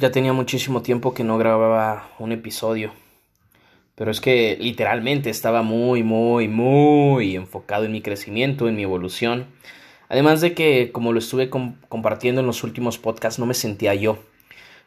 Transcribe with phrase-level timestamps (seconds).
[0.00, 2.92] Ya tenía muchísimo tiempo que no grababa un episodio.
[3.96, 9.46] Pero es que literalmente estaba muy, muy, muy enfocado en mi crecimiento, en mi evolución.
[10.08, 14.22] Además de que, como lo estuve compartiendo en los últimos podcasts, no me sentía yo.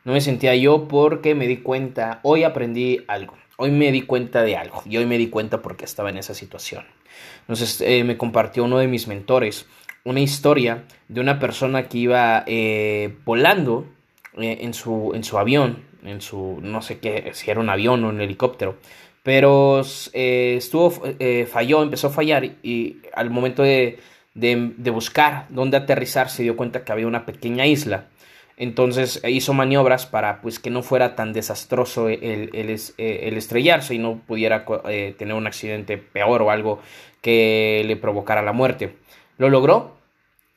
[0.05, 4.43] No me sentía yo porque me di cuenta, hoy aprendí algo, hoy me di cuenta
[4.43, 6.85] de algo y hoy me di cuenta porque estaba en esa situación.
[7.41, 9.67] Entonces eh, me compartió uno de mis mentores
[10.03, 13.85] una historia de una persona que iba eh, volando
[14.37, 18.03] eh, en, su, en su avión, en su, no sé qué, si era un avión
[18.05, 18.77] o un helicóptero,
[19.23, 19.81] pero
[20.13, 23.99] eh, estuvo, eh, falló, empezó a fallar y, al momento de,
[24.33, 28.05] de, buscar dónde aterrizar se dio cuenta que había una pequeña isla.
[28.55, 33.97] Entonces hizo maniobras para pues que no fuera tan desastroso el, el, el estrellarse y
[33.97, 34.65] no pudiera
[35.17, 36.79] tener un accidente peor o algo
[37.21, 38.95] que le provocara la muerte.
[39.37, 40.00] Lo logró,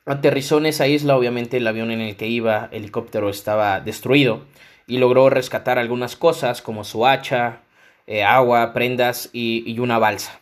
[0.07, 4.45] Aterrizó en esa isla, obviamente el avión en el que iba, helicóptero, estaba destruido
[4.85, 7.61] y logró rescatar algunas cosas como su hacha,
[8.05, 10.39] eh, agua, prendas y, una balsa.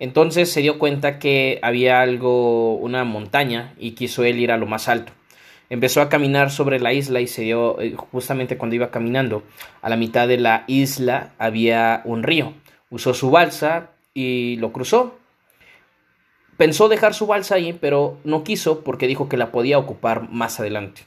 [0.00, 4.66] Entonces se dio cuenta que había algo, una montaña y quiso él ir a lo
[4.66, 5.12] más alto.
[5.70, 9.44] Empezó a caminar sobre la isla y se dio, eh, justamente cuando iba caminando,
[9.80, 12.52] a la mitad de la isla había un río.
[12.90, 15.20] Usó su balsa y lo cruzó
[16.56, 20.60] Pensó dejar su balsa ahí, pero no quiso porque dijo que la podía ocupar más
[20.60, 21.02] adelante.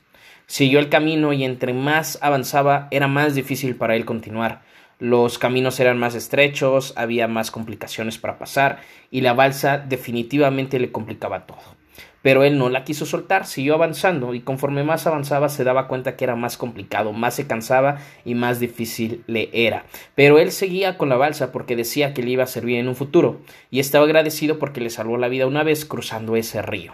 [0.46, 4.62] Siguió el camino y entre más avanzaba era más difícil para él continuar.
[5.00, 8.80] Los caminos eran más estrechos, había más complicaciones para pasar
[9.12, 11.77] y la balsa definitivamente le complicaba todo
[12.22, 16.16] pero él no la quiso soltar, siguió avanzando y conforme más avanzaba se daba cuenta
[16.16, 19.86] que era más complicado, más se cansaba y más difícil le era.
[20.16, 22.96] Pero él seguía con la balsa porque decía que le iba a servir en un
[22.96, 26.94] futuro y estaba agradecido porque le salvó la vida una vez cruzando ese río.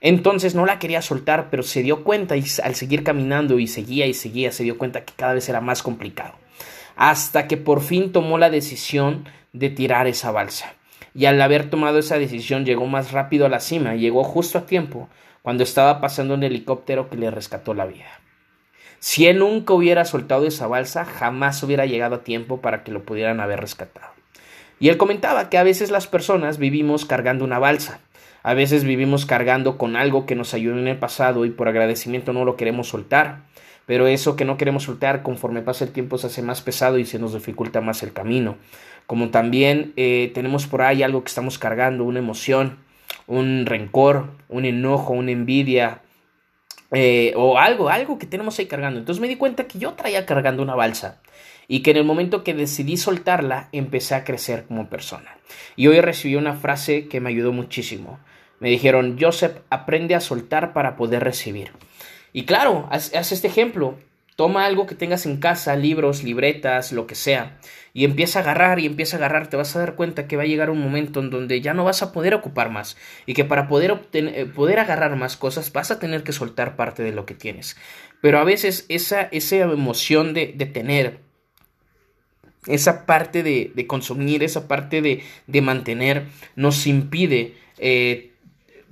[0.00, 4.06] Entonces no la quería soltar, pero se dio cuenta y al seguir caminando y seguía
[4.06, 6.34] y seguía, se dio cuenta que cada vez era más complicado.
[6.96, 10.76] Hasta que por fin tomó la decisión de tirar esa balsa
[11.16, 14.66] y al haber tomado esa decisión llegó más rápido a la cima, llegó justo a
[14.66, 15.08] tiempo,
[15.40, 18.20] cuando estaba pasando un helicóptero que le rescató la vida.
[18.98, 23.04] Si él nunca hubiera soltado esa balsa, jamás hubiera llegado a tiempo para que lo
[23.04, 24.12] pudieran haber rescatado.
[24.78, 28.00] Y él comentaba que a veces las personas vivimos cargando una balsa,
[28.42, 32.34] a veces vivimos cargando con algo que nos ayudó en el pasado y por agradecimiento
[32.34, 33.44] no lo queremos soltar,
[33.86, 37.06] pero eso que no queremos soltar conforme pasa el tiempo se hace más pesado y
[37.06, 38.56] se nos dificulta más el camino
[39.06, 42.78] como también eh, tenemos por ahí algo que estamos cargando, una emoción,
[43.26, 46.02] un rencor, un enojo, una envidia,
[46.92, 48.98] eh, o algo, algo que tenemos ahí cargando.
[48.98, 51.20] Entonces me di cuenta que yo traía cargando una balsa
[51.68, 55.36] y que en el momento que decidí soltarla empecé a crecer como persona.
[55.74, 58.18] Y hoy recibí una frase que me ayudó muchísimo.
[58.60, 61.72] Me dijeron, Joseph, aprende a soltar para poder recibir.
[62.32, 63.96] Y claro, haz, este ejemplo.
[64.36, 67.58] Toma algo que tengas en casa, libros, libretas, lo que sea,
[67.94, 70.42] y empieza a agarrar y empieza a agarrar, te vas a dar cuenta que va
[70.42, 73.46] a llegar un momento en donde ya no vas a poder ocupar más y que
[73.46, 77.12] para poder, obtener, eh, poder agarrar más cosas vas a tener que soltar parte de
[77.12, 77.78] lo que tienes.
[78.20, 81.20] Pero a veces esa, esa emoción de, de tener,
[82.66, 88.32] esa parte de, de, consumir, esa parte de, de mantener, nos impide eh,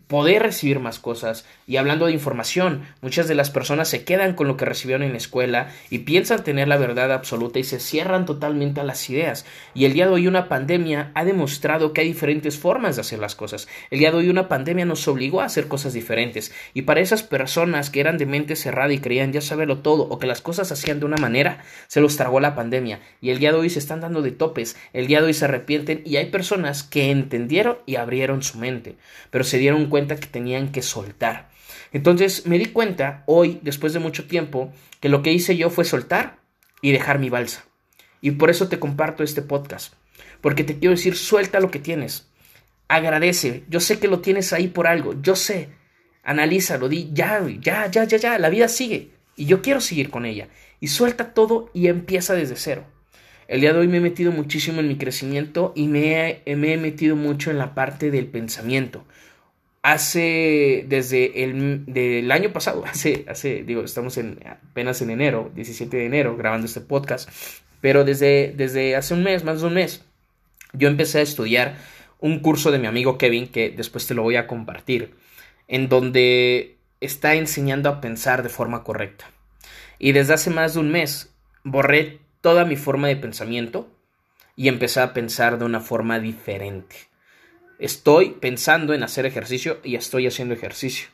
[0.06, 1.44] poder recibir más cosas.
[1.66, 5.12] Y hablando de información, muchas de las personas se quedan con lo que recibieron en
[5.12, 9.46] la escuela y piensan tener la verdad absoluta y se cierran totalmente a las ideas.
[9.72, 13.18] Y el día de hoy una pandemia ha demostrado que hay diferentes formas de hacer
[13.18, 13.66] las cosas.
[13.90, 16.52] El día de hoy una pandemia nos obligó a hacer cosas diferentes.
[16.74, 20.18] Y para esas personas que eran de mente cerrada y creían ya saberlo todo o
[20.18, 23.00] que las cosas hacían de una manera, se los tragó la pandemia.
[23.22, 24.76] Y el día de hoy se están dando de topes.
[24.92, 28.96] El día de hoy se arrepienten y hay personas que entendieron y abrieron su mente.
[29.30, 31.53] Pero se dieron cuenta que tenían que soltar.
[31.94, 35.84] Entonces me di cuenta hoy, después de mucho tiempo, que lo que hice yo fue
[35.84, 36.40] soltar
[36.82, 37.64] y dejar mi balsa.
[38.20, 39.94] Y por eso te comparto este podcast.
[40.40, 42.28] Porque te quiero decir, suelta lo que tienes.
[42.88, 43.62] Agradece.
[43.68, 45.14] Yo sé que lo tienes ahí por algo.
[45.22, 45.68] Yo sé.
[46.24, 46.88] Analízalo.
[46.88, 48.38] Di, ya, ya, ya, ya, ya.
[48.40, 49.12] La vida sigue.
[49.36, 50.48] Y yo quiero seguir con ella.
[50.80, 52.84] Y suelta todo y empieza desde cero.
[53.46, 56.72] El día de hoy me he metido muchísimo en mi crecimiento y me he, me
[56.72, 59.04] he metido mucho en la parte del pensamiento
[59.84, 65.94] hace desde el del año pasado, hace, hace, digo, estamos en, apenas en enero, 17
[65.94, 67.28] de enero, grabando este podcast,
[67.82, 70.02] pero desde, desde hace un mes, más de un mes,
[70.72, 71.76] yo empecé a estudiar
[72.18, 75.14] un curso de mi amigo Kevin, que después te lo voy a compartir,
[75.68, 79.30] en donde está enseñando a pensar de forma correcta.
[79.98, 81.30] Y desde hace más de un mes
[81.62, 83.86] borré toda mi forma de pensamiento
[84.56, 86.96] y empecé a pensar de una forma diferente.
[87.78, 91.08] Estoy pensando en hacer ejercicio y estoy haciendo ejercicio.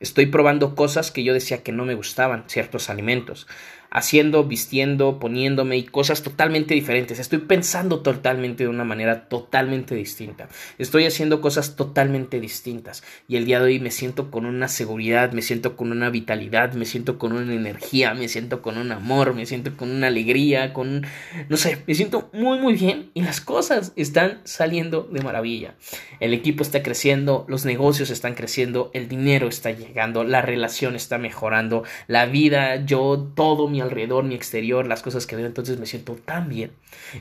[0.00, 3.46] Estoy probando cosas que yo decía que no me gustaban, ciertos alimentos.
[3.96, 7.18] Haciendo, vistiendo, poniéndome y cosas totalmente diferentes.
[7.18, 10.48] Estoy pensando totalmente de una manera totalmente distinta.
[10.76, 13.02] Estoy haciendo cosas totalmente distintas.
[13.26, 16.74] Y el día de hoy me siento con una seguridad, me siento con una vitalidad,
[16.74, 20.74] me siento con una energía, me siento con un amor, me siento con una alegría,
[20.74, 21.06] con...
[21.48, 25.74] no sé, me siento muy muy bien y las cosas están saliendo de maravilla.
[26.20, 31.16] El equipo está creciendo, los negocios están creciendo, el dinero está llegando, la relación está
[31.16, 35.86] mejorando, la vida, yo, todo mi alrededor, mi exterior, las cosas que veo, entonces me
[35.86, 36.72] siento tan bien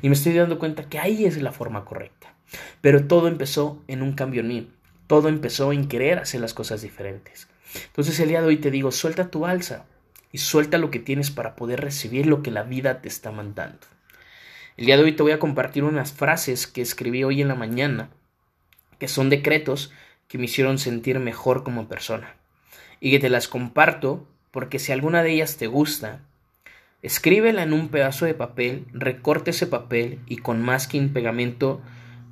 [0.02, 2.34] y me estoy dando cuenta que ahí es la forma correcta.
[2.82, 4.70] Pero todo empezó en un cambio en mí,
[5.08, 7.48] todo empezó en querer hacer las cosas diferentes.
[7.88, 9.86] Entonces el día de hoy te digo, suelta tu alza
[10.32, 13.88] y suelta lo que tienes para poder recibir lo que la vida te está mandando.
[14.78, 17.56] El día de hoy te voy a compartir unas frases que escribí hoy en la
[17.56, 18.10] mañana,
[19.00, 19.94] que son decretos
[20.28, 22.36] que me hicieron sentir mejor como persona.
[23.00, 26.22] Y que te las comparto porque si alguna de ellas te gusta,
[27.06, 31.80] Escríbela en un pedazo de papel, recorte ese papel y con masking pegamento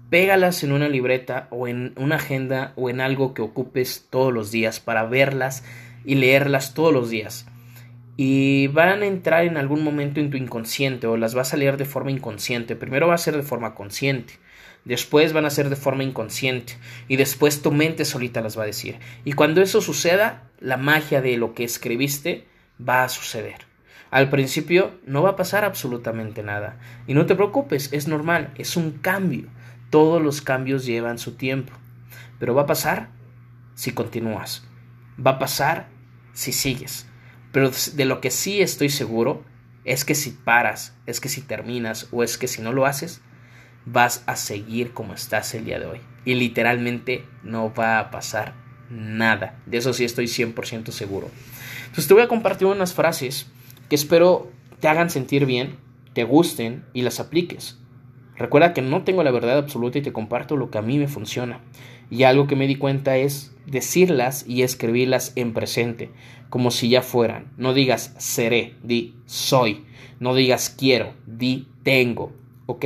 [0.09, 4.49] pégalas en una libreta o en una agenda o en algo que ocupes todos los
[4.49, 5.63] días para verlas
[6.05, 7.45] y leerlas todos los días.
[8.17, 11.77] Y van a entrar en algún momento en tu inconsciente o las vas a leer
[11.77, 12.75] de forma inconsciente.
[12.75, 14.39] Primero va a ser de forma consciente,
[14.85, 16.73] después van a ser de forma inconsciente
[17.07, 18.97] y después tu mente solita las va a decir.
[19.23, 22.47] Y cuando eso suceda, la magia de lo que escribiste
[22.81, 23.71] va a suceder.
[24.13, 26.77] Al principio no va a pasar absolutamente nada.
[27.07, 29.47] Y no te preocupes, es normal, es un cambio.
[29.89, 31.73] Todos los cambios llevan su tiempo.
[32.37, 33.09] Pero va a pasar
[33.73, 34.67] si continúas.
[35.17, 35.87] Va a pasar
[36.31, 37.07] si sigues.
[37.51, 39.45] Pero de lo que sí estoy seguro
[39.83, 43.19] es que si paras, es que si terminas o es que si no lo haces,
[43.87, 46.01] vas a seguir como estás el día de hoy.
[46.23, 48.53] Y literalmente no va a pasar
[48.91, 49.59] nada.
[49.65, 51.31] De eso sí estoy 100% seguro.
[51.85, 53.47] Entonces te voy a compartir unas frases
[53.89, 55.77] que espero te hagan sentir bien,
[56.13, 57.77] te gusten y las apliques.
[58.35, 61.07] Recuerda que no tengo la verdad absoluta y te comparto lo que a mí me
[61.07, 61.61] funciona.
[62.09, 66.11] Y algo que me di cuenta es decirlas y escribirlas en presente,
[66.49, 67.51] como si ya fueran.
[67.57, 69.85] No digas seré, di soy.
[70.19, 72.33] No digas quiero, di tengo.
[72.65, 72.85] ¿Ok?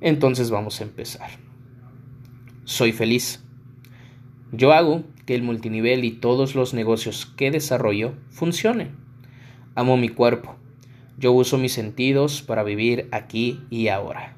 [0.00, 1.30] Entonces vamos a empezar.
[2.64, 3.42] Soy feliz.
[4.52, 8.96] Yo hago que el multinivel y todos los negocios que desarrollo funcionen.
[9.76, 10.56] Amo mi cuerpo.
[11.16, 14.34] Yo uso mis sentidos para vivir aquí y ahora.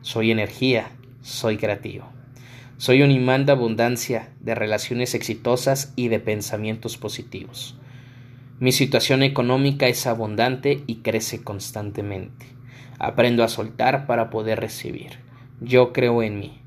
[0.00, 0.90] Soy energía,
[1.20, 2.06] soy creativo.
[2.78, 7.76] Soy un imán de abundancia, de relaciones exitosas y de pensamientos positivos.
[8.58, 12.46] Mi situación económica es abundante y crece constantemente.
[12.98, 15.18] Aprendo a soltar para poder recibir.
[15.60, 16.58] Yo creo en mí.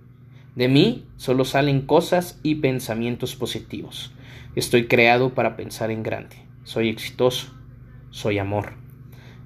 [0.55, 4.13] De mí solo salen cosas y pensamientos positivos.
[4.55, 6.35] Estoy creado para pensar en grande.
[6.63, 7.62] Soy exitoso
[8.13, 8.73] soy amor.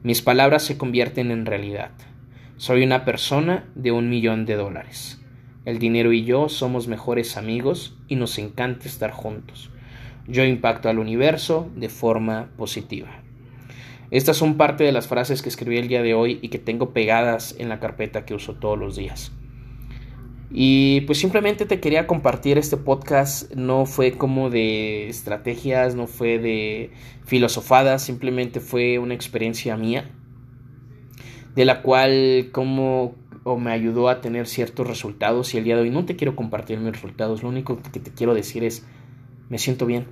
[0.03, 1.91] Mis palabras se convierten en realidad.
[2.57, 5.21] Soy una persona de un millón de dólares.
[5.63, 9.69] El dinero y yo somos mejores amigos y nos encanta estar juntos.
[10.27, 13.07] Yo impacto al universo de forma positiva.
[14.11, 16.89] Estas son parte de las frases que escribí el día de hoy y que tengo
[16.89, 19.31] pegadas en la carpeta que uso todos los días.
[20.49, 26.39] Y pues simplemente te quería compartir este podcast, no fue como de estrategias, no fue
[26.39, 26.91] de
[27.25, 30.09] filosofadas, simplemente fue una experiencia mía,
[31.53, 33.15] de la cual como
[33.59, 35.53] me ayudó a tener ciertos resultados.
[35.53, 38.11] Y el día de hoy no te quiero compartir mis resultados, lo único que te
[38.11, 38.85] quiero decir es,
[39.49, 40.07] me siento bien.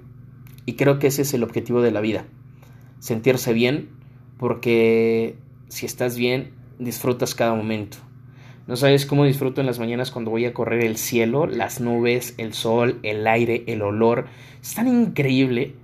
[0.65, 2.25] Y creo que ese es el objetivo de la vida,
[2.99, 3.89] sentirse bien,
[4.37, 5.37] porque
[5.69, 7.97] si estás bien, disfrutas cada momento
[8.67, 12.33] no sabes cómo disfruto en las mañanas cuando voy a correr el cielo, las nubes,
[12.37, 14.25] el sol, el aire, el olor.
[14.59, 15.75] Es tan increíble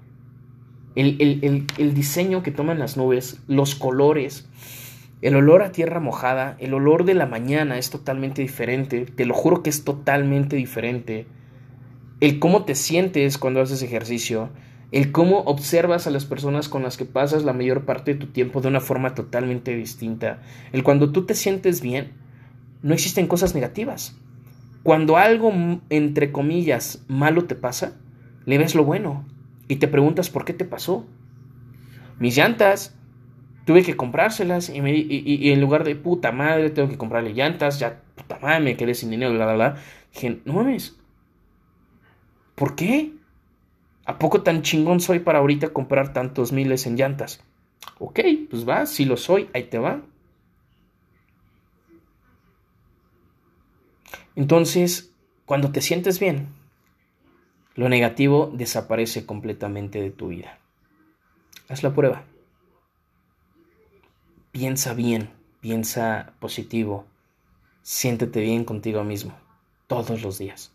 [0.96, 4.50] el, el, diseño que toman las nubes, los colores,
[5.22, 9.06] el olor a tierra mojada, el olor de la mañana es totalmente diferente.
[9.06, 11.28] Te lo juro que es totalmente diferente.
[12.20, 14.50] El cómo te sientes cuando haces ejercicio,
[14.92, 18.28] el cómo observas a las personas con las que pasas la mayor parte de tu
[18.28, 20.42] tiempo de una forma totalmente distinta.
[20.72, 22.14] El cuando tú te sientes bien,
[22.82, 24.18] no existen cosas negativas.
[24.84, 25.54] Cuando algo,
[25.90, 27.98] entre comillas, malo te pasa,
[28.46, 29.26] le ves lo bueno
[29.68, 31.06] y te preguntas por qué te pasó.
[32.20, 32.96] Mis llantas,
[33.66, 38.40] tuve que comprárselas y, en lugar de puta madre, tengo que comprarle llantas, ya puta
[38.40, 39.76] madre, me quedé sin dinero, bla, bla, bla.
[40.14, 40.98] Dije, no mames,
[42.56, 43.14] ¿por qué?
[44.06, 47.44] ¿A poco tan chingón soy para ahorita comprar tantos miles en llantas?
[48.00, 48.20] Ok,
[48.50, 50.02] pues va, si lo soy, ahí te va.
[54.36, 55.14] Entonces,
[55.46, 56.48] cuando te sientes bien,
[57.76, 60.60] lo negativo desaparece completamente de tu vida.
[61.68, 62.24] Haz la prueba.
[64.52, 65.30] piensa bien,
[65.62, 67.06] piensa positivo,
[67.82, 69.34] siéntete bien contigo mismo
[69.88, 70.74] todos los días.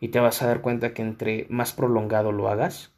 [0.00, 2.92] Y te vas a dar cuenta que entre más prolongado lo hagas,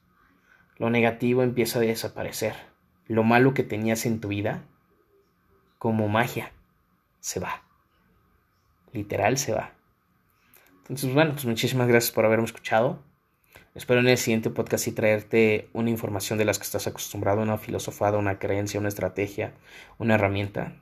[0.78, 2.54] lo negativo empieza a desaparecer.
[3.06, 4.64] Lo malo que tenías en tu vida,
[5.78, 6.52] como magia,
[7.20, 7.62] se va.
[8.92, 9.77] Literal se va.
[10.88, 13.02] Entonces, bueno, pues muchísimas gracias por haberme escuchado.
[13.74, 17.58] Espero en el siguiente podcast y traerte una información de las que estás acostumbrado, una
[17.58, 19.52] filosofada, una creencia, una estrategia,
[19.98, 20.80] una herramienta.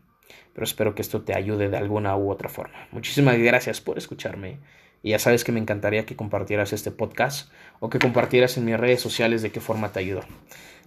[0.54, 2.88] Pero espero que esto te ayude de alguna u otra forma.
[2.92, 4.60] Muchísimas gracias por escucharme.
[5.02, 8.78] Y ya sabes que me encantaría que compartieras este podcast o que compartieras en mis
[8.78, 10.22] redes sociales de qué forma te ayudó.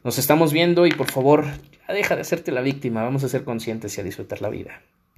[0.03, 1.45] Nos estamos viendo y por favor,
[1.89, 3.03] deja de hacerte la víctima.
[3.03, 4.81] Vamos a ser conscientes y a disfrutar la vida.